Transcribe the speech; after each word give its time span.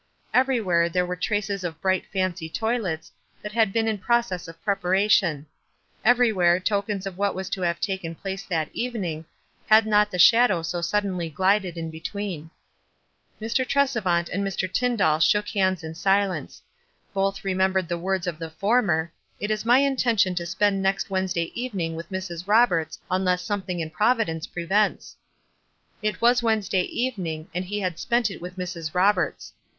Everywhere 0.33 0.89
there 0.89 1.05
were 1.05 1.15
traces 1.15 1.63
of 1.63 1.79
bright 1.79 2.07
fancy 2.11 2.49
toilets, 2.49 3.11
that 3.43 3.51
had 3.51 3.71
been 3.71 3.87
in 3.87 3.99
process 3.99 4.47
of 4.47 4.59
preparation; 4.63 5.45
everywhere 6.03 6.59
tokens 6.59 7.05
of 7.05 7.19
what 7.19 7.35
was 7.35 7.51
to 7.51 7.61
have 7.61 7.79
taken 7.79 8.15
place 8.15 8.43
that 8.45 8.71
evening, 8.73 9.25
had 9.67 9.85
not 9.85 10.09
the 10.09 10.17
shadow 10.17 10.63
so 10.63 10.81
suddenly 10.81 11.29
glided 11.29 11.77
in 11.77 11.91
between. 11.91 12.49
WISE 13.39 13.59
AND 13.59 13.67
OTHERWISE. 13.67 13.93
279 13.93 14.23
Mr. 14.23 14.25
Tresevant 14.25 14.33
and 14.33 14.43
Mr. 14.43 14.73
Tyndall 14.73 15.19
shook 15.19 15.49
hands 15.49 15.83
in 15.83 15.93
silence; 15.93 16.63
both 17.13 17.43
remembered 17.45 17.87
the 17.87 17.99
words 17.99 18.25
of 18.25 18.39
the 18.39 18.49
for 18.49 18.81
mer, 18.81 19.11
"It 19.39 19.51
is 19.51 19.65
my 19.67 19.77
intention 19.77 20.33
to 20.33 20.47
spend 20.47 20.81
next 20.81 21.09
Wednes 21.11 21.33
day 21.35 21.51
evening 21.53 21.95
with 21.95 22.09
Mrs. 22.09 22.47
Roberts, 22.47 22.97
unless 23.11 23.43
something 23.43 23.79
in 23.79 23.91
Providence 23.91 24.47
prevents." 24.47 25.15
It 26.01 26.21
was 26.21 26.41
Wednesday 26.41 26.81
evening, 26.85 27.49
and 27.53 27.63
he 27.65 27.81
had 27.81 27.99
spent 27.99 28.31
it 28.31 28.41
with 28.41 28.57
Mrs. 28.57 28.95
Roberts. 28.95 29.53